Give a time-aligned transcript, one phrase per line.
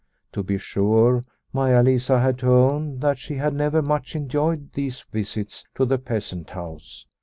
[0.33, 5.01] To be sure Maia Lisa had to own that she had never much enjoyed these
[5.11, 7.05] visits to the peasant house.